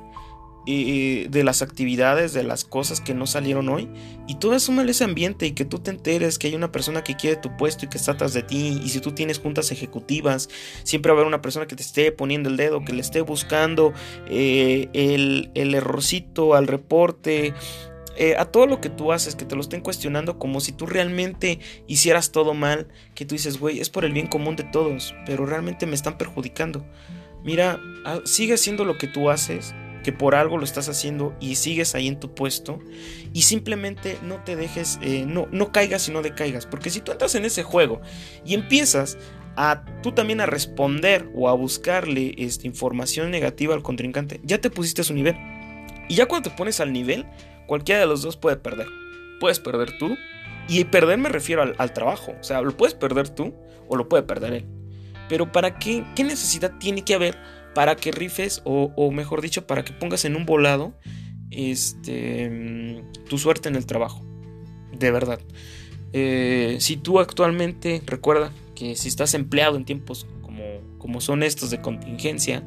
de 0.68 1.44
las 1.44 1.62
actividades, 1.62 2.34
de 2.34 2.44
las 2.44 2.66
cosas 2.66 3.00
que 3.00 3.14
no 3.14 3.26
salieron 3.26 3.70
hoy. 3.70 3.90
Y 4.28 4.36
tú 4.36 4.52
mal 4.72 4.90
ese 4.90 5.04
ambiente 5.04 5.46
y 5.46 5.52
que 5.52 5.66
tú 5.66 5.80
te 5.80 5.92
enteres 5.92 6.38
que 6.38 6.48
hay 6.48 6.56
una 6.56 6.72
persona 6.72 7.04
que 7.04 7.16
quiere 7.16 7.38
tu 7.38 7.56
puesto 7.56 7.86
y 7.86 7.90
que 7.90 7.98
está 7.98 8.14
atrás 8.14 8.34
de 8.34 8.44
ti. 8.44 8.82
Y 8.84 8.90
si 8.90 9.00
tú 9.00 9.14
tienes 9.14 9.40
juntas 9.40 9.72
ejecutivas, 9.72 10.50
siempre 10.84 11.12
va 11.12 11.18
a 11.18 11.22
haber 11.22 11.28
una 11.28 11.42
persona 11.42 11.68
que 11.68 11.76
te 11.76 11.84
esté 11.84 12.12
poniendo 12.12 12.50
el 12.50 12.58
dedo, 12.58 12.84
que 12.84 12.94
le 12.94 13.02
esté 13.02 13.22
buscando 13.22 13.94
eh, 14.30 14.90
el, 14.94 15.52
el 15.56 15.74
errorcito 15.74 16.54
al 16.54 16.68
reporte 16.68 17.54
eh, 18.20 18.36
a 18.36 18.46
todo 18.46 18.66
lo 18.66 18.82
que 18.82 18.90
tú 18.90 19.12
haces, 19.12 19.36
que 19.36 19.46
te 19.46 19.56
lo 19.56 19.62
estén 19.62 19.82
cuestionando 19.82 20.40
como 20.40 20.60
si 20.60 20.72
tú 20.72 20.88
realmente 20.88 21.60
hicieras 21.86 22.32
todo 22.32 22.56
mal, 22.56 22.88
que 23.14 23.26
tú 23.26 23.36
dices, 23.36 23.60
güey, 23.60 23.80
es 23.80 23.92
por 23.92 24.06
el 24.06 24.14
bien 24.14 24.26
común 24.26 24.56
de 24.56 24.64
todos, 24.64 25.14
pero 25.28 25.46
realmente 25.46 25.86
me 25.86 25.94
están 25.94 26.18
perjudicando. 26.18 26.84
Mira, 27.44 27.80
ah, 28.06 28.22
sigue 28.26 28.56
haciendo 28.56 28.86
lo 28.86 28.98
que 28.98 29.06
tú 29.06 29.30
haces, 29.30 29.76
que 30.08 30.14
por 30.14 30.36
algo 30.36 30.58
lo 30.58 30.64
estás 30.64 30.88
haciendo 30.88 31.36
y 31.42 31.56
sigues 31.56 31.94
ahí 31.94 32.08
en 32.08 32.18
tu 32.18 32.34
puesto 32.34 32.80
y 33.34 33.42
simplemente 33.42 34.18
no 34.24 34.42
te 34.44 34.56
dejes, 34.56 35.00
eh, 35.02 35.26
no, 35.28 35.48
no 35.52 35.74
caigas 35.74 36.08
y 36.08 36.12
no 36.12 36.22
decaigas, 36.22 36.66
porque 36.66 36.90
si 36.90 37.02
tú 37.02 37.12
entras 37.12 37.36
en 37.36 37.44
ese 37.44 37.64
juego 37.64 38.00
y 38.46 38.54
empiezas 38.54 39.18
a 39.58 39.84
tú 40.02 40.14
también 40.14 40.40
a 40.40 40.46
responder 40.46 41.30
o 41.36 41.50
a 41.50 41.54
buscarle 41.54 42.36
esta 42.38 42.68
información 42.68 43.32
negativa 43.32 43.76
al 43.76 43.84
contrincante, 43.84 44.40
ya 44.44 44.60
te 44.60 44.70
pusiste 44.70 45.02
a 45.02 45.04
su 45.04 45.14
nivel. 45.14 45.36
Y 46.10 46.16
ya 46.16 46.26
cuando 46.26 46.50
te 46.50 46.56
pones 46.56 46.80
al 46.80 46.94
nivel, 46.94 47.26
Cualquiera 47.68 48.00
de 48.00 48.08
los 48.08 48.22
dos 48.22 48.38
puede 48.38 48.56
perder. 48.56 48.88
Puedes 49.40 49.60
perder 49.60 49.98
tú. 50.00 50.18
Y 50.70 50.84
perder 50.86 51.18
me 51.18 51.30
refiero 51.30 51.62
al, 51.78 51.94
trabajo. 51.94 52.34
O 52.40 52.44
sea, 52.44 52.62
lo 52.62 52.76
puedes 52.76 52.96
perder 52.96 53.30
tú 53.30 53.54
o 53.88 53.96
lo 53.96 54.10
puede 54.10 54.24
perder 54.24 54.54
él. 54.54 54.66
Pero 55.30 55.52
¿para 55.52 55.78
qué? 55.78 56.04
¿Qué 56.16 56.24
necesidad 56.24 56.74
tiene 56.80 57.04
que 57.04 57.14
haber 57.14 57.38
para 57.78 57.96
que 57.96 58.12
rifes 58.12 58.64
o, 58.66 59.12
mejor 59.12 59.40
dicho, 59.40 59.68
para 59.68 59.86
que 59.86 59.94
pongas 59.94 60.26
en 60.26 60.36
un 60.36 60.48
volado 60.48 60.96
este, 61.52 63.04
tu 63.30 63.38
suerte 63.38 63.70
en 63.70 63.76
el 63.76 63.86
trabajo? 63.86 64.26
De 64.98 65.12
verdad. 65.12 65.40
Eh, 66.12 66.78
si 66.80 66.98
tú 66.98 67.20
actualmente, 67.20 68.02
recuerda 68.08 68.52
que 68.74 68.96
si 68.96 69.08
estás 69.08 69.36
empleado 69.36 69.78
en 69.78 69.86
tiempos 69.86 70.26
como, 70.42 70.64
como 70.98 71.22
son 71.22 71.44
estos 71.44 71.70
de 71.70 71.80
contingencia, 71.80 72.66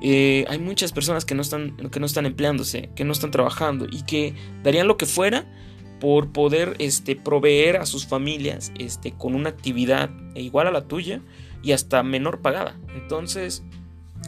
eh, 0.00 0.46
hay 0.48 0.58
muchas 0.58 0.92
personas 0.92 1.26
que 1.26 1.34
no, 1.34 1.42
están, 1.42 1.76
que 1.90 2.00
no 2.00 2.06
están 2.06 2.24
empleándose, 2.24 2.88
que 2.96 3.04
no 3.04 3.12
están 3.12 3.32
trabajando 3.32 3.88
y 3.92 4.04
que 4.04 4.34
darían 4.62 4.88
lo 4.88 4.96
que 4.96 5.04
fuera 5.04 5.52
por 6.00 6.32
poder 6.32 6.76
este, 6.78 7.14
proveer 7.14 7.76
a 7.76 7.84
sus 7.84 8.06
familias 8.06 8.72
este, 8.78 9.12
con 9.12 9.34
una 9.34 9.50
actividad 9.50 10.08
igual 10.34 10.66
a 10.66 10.70
la 10.70 10.88
tuya 10.88 11.20
y 11.62 11.72
hasta 11.72 12.02
menor 12.02 12.40
pagada. 12.40 12.80
Entonces, 12.94 13.64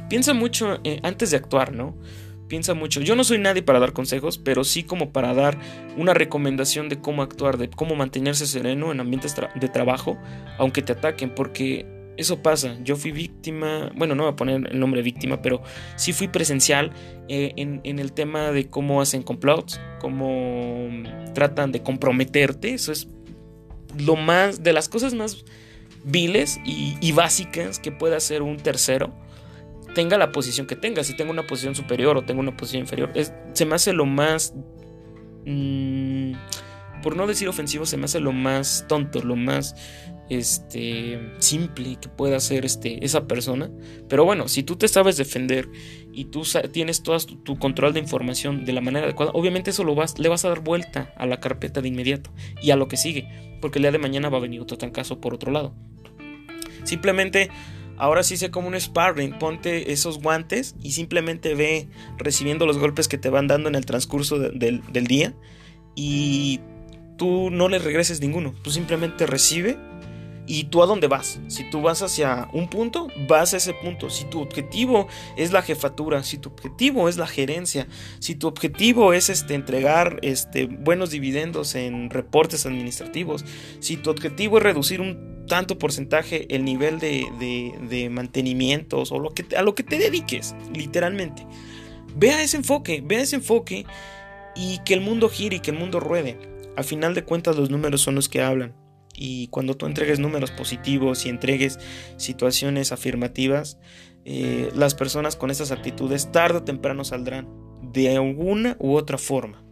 piensa 0.09 0.35
mucho 0.35 0.81
eh, 0.85 1.01
antes 1.03 1.31
de 1.31 1.37
actuar, 1.37 1.73
¿no? 1.73 1.97
Piensa 2.49 2.75
mucho. 2.75 3.01
Yo 3.01 3.17
no 3.17 3.25
soy 3.25 3.39
nadie 3.39 3.63
para 3.63 3.79
dar 3.79 3.93
consejos, 3.93 4.37
pero 4.37 4.63
sí 4.65 4.83
como 4.83 5.11
para 5.11 5.33
dar 5.33 5.59
una 5.97 6.13
recomendación 6.13 6.89
de 6.89 7.01
cómo 7.01 7.23
actuar, 7.23 7.57
de 7.57 7.71
cómo 7.71 7.95
mantenerse 7.95 8.47
sereno 8.47 8.93
en 8.93 9.01
ambientes 9.01 9.35
de 9.55 9.69
trabajo, 9.69 10.19
aunque 10.59 10.83
te 10.83 10.93
ataquen, 10.93 11.35
porque 11.35 11.87
eso 12.17 12.43
pasa. 12.43 12.77
Yo 12.85 12.97
fui 12.97 13.13
víctima, 13.13 13.91
bueno, 13.97 14.15
no 14.15 14.25
voy 14.25 14.33
a 14.33 14.37
poner 14.37 14.69
el 14.71 14.79
nombre 14.79 15.03
víctima, 15.03 15.41
pero 15.43 15.63
sí 15.97 16.13
fui 16.13 16.29
presencial 16.29 16.93
eh, 17.29 17.53
en, 17.57 17.99
el 17.99 18.13
tema 18.13 18.53
de 18.53 18.69
cómo 18.69 19.01
hacen 19.01 19.23
complots, 19.23 19.81
cómo 20.01 20.89
tratan 21.35 21.73
de 21.73 21.83
comprometerte. 21.83 22.75
Eso 22.75 22.93
es 22.93 23.09
lo 23.99 24.17
más, 24.17 24.63
de 24.63 24.73
las 24.73 24.89
cosas 24.89 25.15
más 25.15 25.45
viles 26.05 26.61
y, 26.65 27.13
básicas 27.13 27.79
que 27.79 27.93
puede 27.93 28.17
hacer 28.17 28.43
un 28.43 28.57
tercero. 28.57 29.13
Tenga 29.95 30.17
la 30.19 30.33
posición 30.33 30.67
que 30.67 30.77
tenga, 30.77 31.05
si 31.05 31.15
tengo 31.15 31.31
una 31.31 31.47
posición 31.47 31.75
superior 31.75 32.17
o 32.17 32.23
tengo 32.23 32.41
una 32.41 32.57
posición 32.57 32.83
inferior, 32.83 33.13
se 33.53 33.67
me 33.67 33.75
hace 33.75 33.93
lo 33.93 34.07
más. 34.07 34.55
Mm, 35.45 36.33
por 37.03 37.17
no 37.17 37.27
decir 37.27 37.49
ofensivo, 37.49 37.85
se 37.85 37.97
me 37.97 38.05
hace 38.05 38.21
lo 38.21 38.33
más 38.33 38.87
tonto, 38.89 39.23
lo 39.23 39.35
más 39.35 39.75
este, 40.29 41.21
simple 41.39 41.99
que 42.01 42.09
pueda 42.09 42.37
hacer 42.37 42.65
este, 42.65 43.05
esa 43.05 43.27
persona. 43.27 43.71
Pero 44.09 44.25
bueno, 44.25 44.49
si 44.49 44.63
tú 44.63 44.77
te 44.77 44.89
sabes 44.89 45.17
defender 45.17 45.69
y 46.13 46.27
tú 46.27 46.43
tienes 46.73 47.03
todo 47.03 47.19
tu, 47.19 47.59
control 47.59 47.93
de 47.93 48.01
información 48.01 48.65
de 48.65 48.73
la 48.73 48.81
manera 48.81 49.05
adecuada, 49.05 49.33
obviamente 49.35 49.71
eso 49.71 49.85
lo 49.85 49.95
vas, 49.95 50.19
le 50.19 50.29
vas 50.29 50.45
a 50.45 50.49
dar 50.49 50.61
vuelta 50.61 51.13
a 51.17 51.27
la 51.27 51.41
carpeta 51.41 51.81
de 51.81 51.89
inmediato 51.89 52.31
y 52.63 52.71
a 52.71 52.77
lo 52.77 52.89
que 52.89 52.97
sigue, 52.97 53.29
porque 53.61 53.79
el 53.79 53.83
día 53.83 53.93
de 53.93 53.99
mañana 53.99 54.29
va 54.29 54.39
a 54.39 54.41
venir 54.41 54.61
otro 54.61 54.79
tan 54.79 54.91
caso 54.91 55.21
por 55.21 55.35
otro 55.35 55.53
lado. 55.53 55.75
Simplemente 56.85 57.51
ahora 58.03 58.25
sí 58.25 58.37
sé 58.37 58.51
como 58.51 58.67
un 58.67 58.79
sparring, 58.79 59.39
ponte 59.39 59.93
esos 59.93 60.21
guantes 60.21 60.75
y 60.83 60.91
simplemente 60.91 61.55
ve 61.55 61.89
recibiendo 62.19 62.67
los 62.67 62.77
golpes 62.77 63.07
que 63.07 63.17
te 63.17 63.31
van 63.31 63.47
dando 63.47 63.69
en 63.69 63.77
el 63.77 63.87
transcurso 63.87 64.41
del 64.41 65.07
día 65.07 65.35
y 65.95 66.59
tú 67.17 67.51
no 67.53 67.69
le 67.69 67.79
regreses 67.79 68.21
ninguno, 68.21 68.55
tú 68.65 68.73
simplemente 68.73 69.25
recibe 69.25 69.79
y 70.49 70.65
tú 70.65 70.83
a 70.83 70.87
dónde 70.87 71.07
vas. 71.07 71.39
Si 71.47 71.63
tú 71.71 71.81
vas 71.81 72.03
hacia 72.03 72.49
un 72.53 72.69
punto, 72.69 73.07
vas 73.29 73.55
a 73.55 73.59
ese 73.59 73.73
punto. 73.73 74.11
Si 74.11 74.25
tu 74.25 74.41
objetivo 74.41 75.07
es 75.37 75.53
la 75.53 75.63
jefatura, 75.63 76.25
si 76.25 76.39
tu 76.39 76.49
objetivo 76.49 77.09
es 77.09 77.17
la 77.17 77.29
gerencia, 77.29 77.87
si 78.19 78.35
tu 78.35 78.49
objetivo 78.49 79.13
es 79.13 79.31
este, 79.31 79.55
entregar 79.55 80.19
este, 80.23 80.67
buenos 80.67 81.11
dividendos 81.11 81.77
en 81.77 82.11
reportes 82.11 82.67
administrativos, 82.67 83.45
si 83.79 83.97
tu 83.97 84.11
objetivo 84.11 84.57
es 84.57 84.65
reducir 84.65 85.01
un 85.01 85.32
tanto 85.47 85.79
porcentaje 85.79 86.55
el 86.55 86.65
nivel 86.65 86.99
de, 86.99 87.27
de, 87.89 88.11
mantenimientos 88.11 89.13
o 89.13 89.19
lo 89.19 89.31
que, 89.31 89.45
a 89.57 89.63
lo 89.63 89.75
que 89.75 89.83
te 89.83 89.99
dediques, 89.99 90.55
literalmente. 90.75 91.47
Vea 92.15 92.43
ese 92.43 92.59
enfoque, 92.59 93.03
vea 93.05 93.21
ese 93.21 93.37
enfoque 93.37 93.85
y 94.55 94.79
que 94.85 94.95
el 94.95 95.01
mundo 95.01 95.29
gire 95.29 95.57
y 95.57 95.61
que 95.61 95.71
el 95.71 95.79
mundo 95.79 96.01
ruede. 96.01 96.39
A 96.77 96.83
final 96.83 97.15
de 97.15 97.25
cuentas 97.25 97.57
los 97.57 97.71
números 97.71 98.01
son 98.01 98.15
los 98.15 98.29
que 98.29 98.43
hablan. 98.43 98.75
Y 99.15 99.49
cuando 99.49 99.77
tú 99.77 99.87
entregues 99.87 100.19
números 100.19 100.51
positivos 100.51 101.27
y 101.27 101.29
entregues 101.29 101.79
situaciones 102.17 102.93
afirmativas, 102.93 103.79
eh, 104.25 104.71
las 104.75 104.95
personas 104.95 105.37
con 105.37 105.51
esas 105.51 105.71
actitudes 105.71 106.33
tarde 106.33 106.59
o 106.59 106.63
temprano 106.63 107.05
saldrán 107.05 107.49
de 107.83 108.17
alguna 108.17 108.77
u 108.79 108.95
otra 108.95 109.19
forma. 109.19 109.63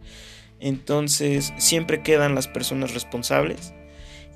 Entonces 0.59 1.53
siempre 1.57 2.03
quedan 2.03 2.35
las 2.35 2.47
personas 2.47 2.93
responsables. 2.93 3.73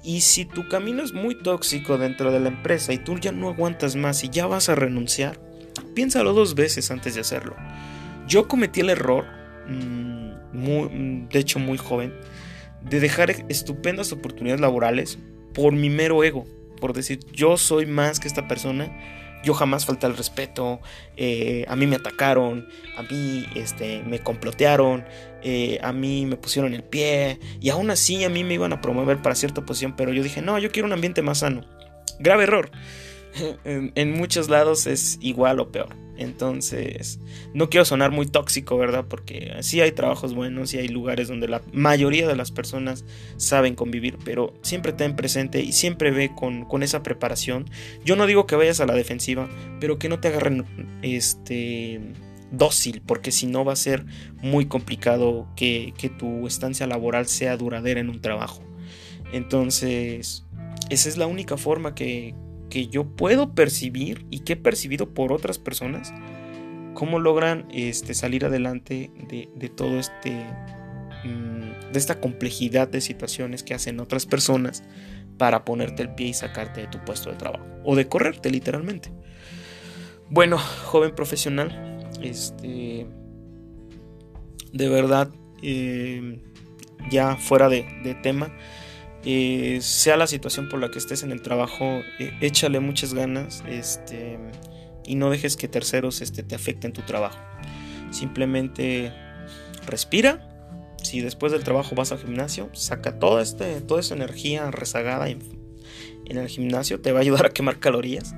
Y 0.06 0.22
si 0.22 0.46
tu 0.46 0.68
camino 0.70 1.02
es 1.02 1.14
muy 1.14 1.34
tóxico 1.34 1.98
dentro 1.98 2.32
de 2.32 2.40
la 2.40 2.50
empresa 2.50 2.94
y 2.94 3.00
tú 3.00 3.18
ya 3.18 3.32
no 3.32 3.50
aguantas 3.50 3.96
más 3.96 4.24
y 4.24 4.30
ya 4.30 4.46
vas 4.46 4.70
a 4.70 4.76
renunciar, 4.76 5.40
piénsalo 5.96 6.34
dos 6.34 6.54
veces 6.54 6.92
antes 6.92 7.16
de 7.16 7.22
hacerlo. 7.22 7.56
Yo 8.28 8.48
cometí 8.48 8.82
el 8.82 8.92
error, 8.92 9.26
mm, 9.68 11.28
de 11.28 11.40
hecho 11.40 11.58
muy 11.58 11.80
joven, 11.80 12.14
de 12.84 13.00
dejar 13.00 13.32
estupendas 13.50 14.12
oportunidades 14.12 14.62
laborales 14.62 15.18
por 15.56 15.74
mi 15.74 15.90
mero 15.90 16.24
ego, 16.24 16.46
por 16.80 16.94
decir 16.94 17.20
yo 17.34 17.58
soy 17.58 17.88
más 17.88 18.20
que 18.20 18.28
esta 18.28 18.48
persona, 18.48 18.96
yo 19.44 19.54
jamás 19.54 19.86
falté 19.86 20.06
al 20.06 20.18
respeto, 20.18 20.80
eh, 21.18 21.66
a 21.68 21.76
mí 21.76 21.88
me 21.88 21.96
atacaron, 21.96 22.68
a 22.98 23.04
mí 23.04 23.46
este, 23.56 24.02
me 24.04 24.20
complotearon, 24.20 25.06
eh, 25.44 25.80
a 25.84 25.94
mí 25.94 26.26
me 26.26 26.38
pusieron 26.38 26.74
el 26.74 26.84
pie 26.84 27.40
y 27.62 27.70
aún 27.70 27.92
así 27.92 28.24
a 28.24 28.30
mí 28.30 28.44
me 28.44 28.56
iban 28.56 28.74
a 28.74 28.82
promover 28.82 29.22
para 29.22 29.36
cierta 29.36 29.66
posición, 29.66 29.96
pero 29.96 30.12
yo 30.12 30.24
dije, 30.24 30.42
no, 30.42 30.58
yo 30.60 30.72
quiero 30.72 30.88
un 30.88 30.94
ambiente 30.94 31.22
más 31.22 31.40
sano. 31.40 31.66
Grave 32.20 32.44
error. 32.44 32.72
en, 33.66 33.92
en 33.96 34.12
muchos 34.14 34.50
lados 34.50 34.88
es 34.88 35.18
igual 35.22 35.60
o 35.60 35.72
peor. 35.72 36.05
Entonces, 36.18 37.20
no 37.54 37.70
quiero 37.70 37.86
sonar 37.86 38.12
muy 38.12 38.26
tóxico, 38.26 38.78
¿verdad? 38.78 39.06
Porque 39.08 39.54
sí 39.62 39.82
hay 39.82 39.92
trabajos 39.92 40.34
buenos 40.34 40.74
y 40.74 40.78
hay 40.78 40.88
lugares 40.88 41.28
donde 41.28 41.48
la 41.48 41.62
mayoría 41.74 42.28
de 42.28 42.36
las 42.36 42.52
personas 42.52 43.06
saben 43.38 43.76
convivir, 43.76 44.18
pero 44.24 44.54
siempre 44.62 44.94
ten 44.94 45.16
presente 45.16 45.62
y 45.62 45.74
siempre 45.74 46.12
ve 46.12 46.32
con, 46.36 46.66
esa 46.84 47.04
preparación. 47.04 47.70
Yo 48.04 48.16
no 48.16 48.28
digo 48.28 48.46
que 48.46 48.56
vayas 48.56 48.80
a 48.80 48.86
la 48.86 48.94
defensiva, 48.94 49.50
pero 49.80 49.98
que 49.98 50.10
no 50.10 50.20
te 50.20 50.28
agarren 50.28 50.66
este 51.02 52.00
dócil, 52.52 53.02
porque 53.06 53.32
si 53.32 53.48
no 53.48 53.66
va 53.66 53.74
a 53.74 53.78
ser 53.78 54.06
muy 54.42 54.66
complicado 54.66 55.48
que, 55.56 55.94
que 55.98 56.10
tu 56.10 56.48
estancia 56.48 56.86
laboral 56.86 57.28
sea 57.28 57.58
duradera 57.58 58.00
en 58.00 58.10
un 58.10 58.22
trabajo. 58.22 58.62
Entonces, 59.32 60.46
esa 60.90 61.10
es 61.10 61.18
la 61.18 61.28
única 61.28 61.58
forma 61.58 61.96
que, 61.96 62.36
que 62.76 62.88
yo 62.88 63.06
puedo 63.06 63.56
percibir 63.56 64.26
y 64.30 64.40
que 64.40 64.52
he 64.52 64.58
percibido 64.58 65.14
por 65.14 65.32
otras 65.32 65.60
personas, 65.60 66.14
cómo 66.94 67.20
logran 67.20 67.70
este, 67.72 68.14
salir 68.14 68.44
adelante 68.44 69.12
de, 69.30 69.70
todo 69.70 69.98
este, 69.98 70.32
mm, 71.24 71.94
de 71.94 71.98
esta 71.98 72.20
complejidad 72.20 72.90
de 72.90 73.00
situaciones 73.00 73.64
que 73.64 73.76
hacen 73.76 74.02
otras 74.02 74.26
personas 74.26 74.84
para 75.38 75.64
ponerte 75.64 76.04
el 76.04 76.16
pie 76.16 76.28
y 76.28 76.34
sacarte 76.34 76.82
de 76.82 76.88
tu 76.88 77.00
puesto 77.06 77.32
de 77.32 77.38
trabajo 77.38 77.66
o 77.86 77.96
de 77.96 78.10
correrte 78.10 78.50
literalmente. 78.50 79.10
Bueno, 80.30 80.58
joven 80.58 81.16
profesional, 81.16 82.10
este, 82.22 83.08
de 84.74 84.90
verdad, 84.90 85.30
eh, 85.62 86.42
ya 87.10 87.38
fuera 87.38 87.70
de, 87.70 87.86
de 88.04 88.16
tema, 88.16 88.52
sea 89.82 90.18
la 90.18 90.28
situación 90.28 90.70
por 90.70 90.80
la 90.80 90.92
que 90.92 91.00
estés 91.00 91.24
en 91.24 91.32
el 91.32 91.42
trabajo, 91.42 92.02
eh, 92.20 92.32
échale 92.42 92.80
muchas 92.80 93.14
ganas 93.14 93.64
este, 93.68 94.38
y 95.04 95.16
no 95.16 95.32
dejes 95.32 95.58
que 95.58 95.68
terceros 95.68 96.22
este, 96.22 96.44
te 96.44 96.54
afecten 96.54 96.94
tu 96.94 97.02
trabajo. 97.02 97.40
Simplemente 98.12 99.12
respira. 99.88 100.52
Si 101.02 101.22
después 101.22 101.52
del 101.52 101.64
trabajo 101.64 101.96
vas 101.96 102.12
al 102.12 102.20
gimnasio, 102.20 102.70
saca 102.74 103.20
toda, 103.20 103.42
este, 103.42 103.82
toda 103.82 104.00
esa 104.00 104.16
energía 104.16 104.70
rezagada 104.72 105.30
en, 105.30 105.42
el 106.28 106.48
gimnasio, 106.48 107.00
te 107.02 107.12
va 107.12 107.20
a 107.20 107.22
ayudar 107.22 107.48
a 107.48 107.50
quemar 107.50 107.80
calorías. 107.80 108.36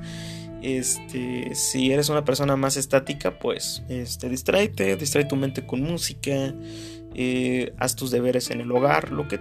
Este, 0.61 1.53
si 1.53 1.91
eres 1.91 2.09
una 2.09 2.25
persona 2.25 2.55
más 2.55 2.77
estática, 2.77 3.39
pues 3.39 3.83
este, 3.89 4.27
distráete, 4.29 4.95
distrae 4.95 5.25
tu 5.25 5.35
mente 5.35 5.65
con 5.65 5.81
música, 5.81 6.53
eh, 7.13 7.73
haz 7.77 7.95
tus 7.95 8.11
deberes 8.11 8.51
en 8.51 8.61
el 8.61 8.71
hogar, 8.71 9.11
lo 9.11 9.27
que 9.27 9.39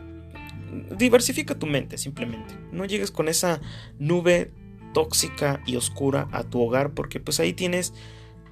diversifica 0.90 1.58
tu 1.58 1.66
mente 1.66 1.98
simplemente. 1.98 2.54
No 2.72 2.84
llegues 2.84 3.10
con 3.10 3.28
esa 3.28 3.60
nube 3.98 4.50
tóxica 4.92 5.62
y 5.66 5.76
oscura 5.76 6.28
a 6.32 6.42
tu 6.44 6.60
hogar 6.60 6.92
porque 6.92 7.20
pues 7.20 7.40
ahí 7.40 7.52
tienes, 7.52 7.92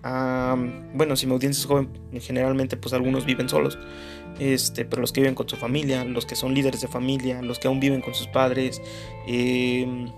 bueno, 0.03 1.17
si 1.17 1.27
mi 1.27 1.33
audiencia 1.33 1.63
es 1.63 1.67
joven, 1.67 1.89
generalmente 2.21 2.77
pues 2.77 2.93
algunos 2.93 3.25
viven 3.25 3.49
solos, 3.49 3.79
este, 4.39 4.85
pero 4.85 5.01
los 5.01 5.13
que 5.13 5.21
viven 5.21 5.35
con 5.35 5.49
su 5.49 5.57
familia, 5.57 6.05
los 6.05 6.27
que 6.27 6.37
son 6.37 6.55
líderes 6.55 6.81
de 6.81 6.89
familia, 6.89 7.41
los 7.41 7.59
que 7.59 7.69
aún 7.69 7.81
viven 7.81 8.03
con 8.03 8.15
sus 8.15 8.27
padres, 8.27 8.83
em, 9.27 10.11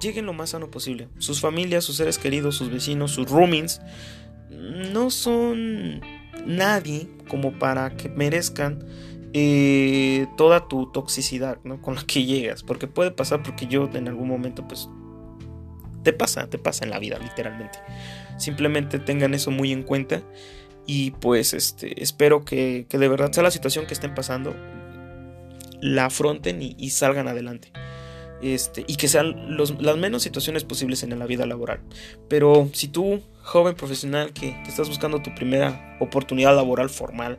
lleguen 0.00 0.26
lo 0.26 0.32
más 0.32 0.50
sano 0.50 0.70
posible. 0.70 1.08
Sus 1.18 1.40
familias, 1.40 1.84
sus 1.84 1.96
seres 1.96 2.18
queridos, 2.18 2.56
sus 2.56 2.70
vecinos, 2.70 3.12
sus 3.12 3.28
roomings, 3.28 3.80
no 4.92 5.10
son 5.10 6.00
nadie 6.46 7.08
como 7.28 7.58
para 7.58 7.96
que 7.96 8.08
merezcan 8.08 8.84
eh, 9.32 10.26
toda 10.36 10.68
tu 10.68 10.90
toxicidad 10.90 11.58
¿no? 11.64 11.80
con 11.80 11.94
la 11.94 12.02
que 12.04 12.24
llegas. 12.24 12.62
Porque 12.62 12.86
puede 12.86 13.10
pasar 13.10 13.42
porque 13.42 13.66
yo 13.66 13.88
en 13.92 14.08
algún 14.08 14.28
momento 14.28 14.66
pues 14.66 14.88
te 16.02 16.12
pasa, 16.12 16.48
te 16.48 16.58
pasa 16.58 16.84
en 16.84 16.90
la 16.90 16.98
vida 16.98 17.18
literalmente. 17.18 17.78
Simplemente 18.38 18.98
tengan 18.98 19.34
eso 19.34 19.50
muy 19.50 19.72
en 19.72 19.82
cuenta 19.82 20.22
y 20.86 21.12
pues 21.12 21.54
este, 21.54 22.02
espero 22.02 22.44
que, 22.44 22.86
de 22.88 23.08
verdad 23.08 23.30
sea 23.32 23.42
la 23.42 23.50
situación 23.50 23.86
que 23.86 23.94
estén 23.94 24.14
pasando, 24.14 24.54
la 25.80 26.06
afronten 26.06 26.60
y 26.60 26.90
salgan 26.90 27.28
adelante. 27.28 27.72
Este, 28.42 28.84
y 28.88 28.96
que 28.96 29.06
sean 29.06 29.56
las 29.56 29.96
menos 29.96 30.24
situaciones 30.24 30.64
posibles 30.64 31.04
en 31.04 31.16
la 31.16 31.26
vida 31.26 31.46
laboral. 31.46 31.80
Pero 32.28 32.68
si 32.72 32.88
tú, 32.88 33.22
joven 33.42 33.74
profesional, 33.74 34.32
que, 34.32 34.56
estás 34.66 34.88
buscando 34.88 35.20
tu 35.22 35.34
primera 35.34 35.96
oportunidad 36.00 36.54
laboral 36.54 36.90
formal, 36.90 37.38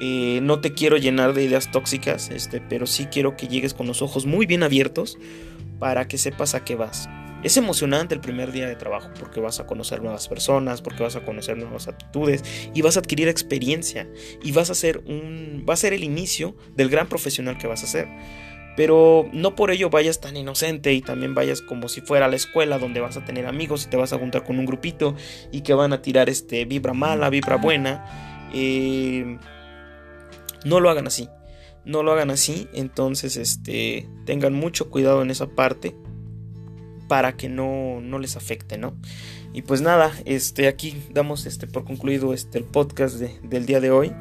eh, 0.00 0.40
no 0.42 0.60
te 0.60 0.74
quiero 0.74 0.96
llenar 0.96 1.32
de 1.32 1.44
ideas 1.44 1.70
tóxicas, 1.70 2.30
este, 2.30 2.60
pero 2.60 2.86
sí 2.86 3.06
quiero 3.06 3.36
que 3.36 3.48
llegues 3.48 3.74
con 3.74 3.86
los 3.86 4.02
ojos 4.02 4.26
muy 4.26 4.46
bien 4.46 4.62
abiertos 4.62 5.18
para 5.78 6.08
que 6.08 6.18
sepas 6.18 6.54
a 6.54 6.64
qué 6.64 6.76
vas. 6.76 7.08
Es 7.44 7.56
emocionante 7.56 8.16
el 8.16 8.20
primer 8.20 8.50
día 8.50 8.66
de 8.66 8.74
trabajo 8.74 9.10
porque 9.18 9.38
vas 9.38 9.60
a 9.60 9.66
conocer 9.66 10.02
nuevas 10.02 10.26
personas, 10.26 10.82
porque 10.82 11.04
vas 11.04 11.14
a 11.14 11.24
conocer 11.24 11.56
nuevas 11.56 11.86
actitudes 11.86 12.42
y 12.74 12.82
vas 12.82 12.96
a 12.96 13.00
adquirir 13.00 13.28
experiencia 13.28 14.08
y 14.42 14.50
vas 14.50 14.70
a 14.70 14.74
ser 14.74 14.98
un 15.06 15.64
va 15.68 15.74
a 15.74 15.76
ser 15.76 15.92
el 15.92 16.02
inicio 16.02 16.56
del 16.74 16.88
gran 16.88 17.08
profesional 17.08 17.56
que 17.56 17.68
vas 17.68 17.84
a 17.84 17.86
ser. 17.86 18.08
Pero 18.78 19.28
no 19.32 19.56
por 19.56 19.72
ello 19.72 19.90
vayas 19.90 20.20
tan 20.20 20.36
inocente 20.36 20.94
y 20.94 21.02
también 21.02 21.34
vayas 21.34 21.62
como 21.62 21.88
si 21.88 22.00
fuera 22.00 22.26
a 22.26 22.28
la 22.28 22.36
escuela 22.36 22.78
donde 22.78 23.00
vas 23.00 23.16
a 23.16 23.24
tener 23.24 23.48
amigos 23.48 23.84
y 23.84 23.90
te 23.90 23.96
vas 23.96 24.12
a 24.12 24.18
juntar 24.18 24.44
con 24.44 24.56
un 24.60 24.66
grupito 24.66 25.16
y 25.50 25.62
que 25.62 25.74
van 25.74 25.92
a 25.92 26.00
tirar 26.00 26.28
este 26.28 26.64
vibra 26.64 26.94
mala, 26.94 27.28
vibra 27.28 27.56
buena. 27.56 28.48
Eh, 28.54 29.36
no 30.64 30.78
lo 30.78 30.90
hagan 30.90 31.08
así. 31.08 31.28
No 31.84 32.04
lo 32.04 32.12
hagan 32.12 32.30
así. 32.30 32.68
Entonces, 32.72 33.36
este, 33.36 34.08
tengan 34.26 34.54
mucho 34.54 34.90
cuidado 34.90 35.22
en 35.22 35.32
esa 35.32 35.48
parte 35.48 35.96
para 37.08 37.36
que 37.36 37.48
no, 37.48 38.00
no 38.00 38.20
les 38.20 38.36
afecte, 38.36 38.78
¿no? 38.78 38.94
Y 39.52 39.62
pues 39.62 39.80
nada, 39.80 40.12
este, 40.24 40.68
aquí 40.68 40.94
damos 41.10 41.46
este, 41.46 41.66
por 41.66 41.84
concluido 41.84 42.32
este, 42.32 42.58
el 42.58 42.64
podcast 42.64 43.16
del 43.16 43.66
día 43.66 43.80
de 43.80 43.90
hoy 43.90 44.12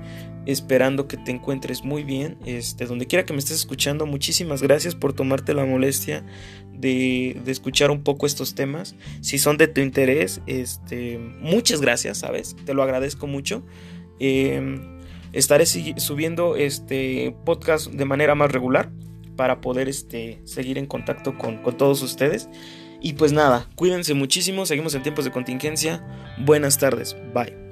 esperando 0.48 1.10
que 1.10 1.18
te 1.18 1.32
encuentres 1.32 1.84
muy 1.84 2.04
bien, 2.04 2.38
este, 2.46 2.86
donde 2.86 3.06
quiera 3.06 3.26
que 3.26 3.34
me 3.34 3.40
estés 3.40 3.58
escuchando, 3.58 4.06
muchísimas 4.06 4.64
gracias 4.64 4.96
por 4.96 5.12
tomarte 5.12 5.54
la 5.54 5.66
molestia 5.66 6.26
de, 6.74 7.38
escuchar 7.48 7.92
un 7.92 8.02
poco 8.02 8.26
estos 8.26 8.56
temas. 8.56 8.96
Si 9.20 9.40
son 9.40 9.58
de 9.58 9.68
tu 9.68 9.82
interés, 9.82 10.42
este, 10.48 11.18
muchas 11.18 11.82
gracias, 11.82 12.20
¿sabes? 12.20 12.56
Te 12.66 12.74
lo 12.74 12.82
agradezco 12.82 13.28
mucho. 13.28 13.66
Em, 14.20 15.02
estaré 15.34 15.66
subiendo 15.66 16.56
este 16.56 17.36
podcast 17.44 17.92
de 17.92 18.06
manera 18.06 18.34
más 18.34 18.50
regular 18.50 18.90
para 19.36 19.60
poder 19.60 19.90
este, 19.90 20.40
seguir 20.46 20.78
en 20.78 20.86
contacto 20.86 21.38
con, 21.38 21.58
con 21.58 21.76
todos 21.76 22.02
ustedes. 22.02 22.48
Y 23.02 23.14
pues 23.14 23.34
nada, 23.34 23.70
cuídense 23.76 24.14
muchísimo, 24.14 24.66
seguimos 24.66 24.96
en 24.96 25.04
tiempos 25.04 25.26
de 25.26 25.32
contingencia. 25.32 26.08
Buenas 26.40 26.78
tardes, 26.78 27.18
bye. 27.34 27.67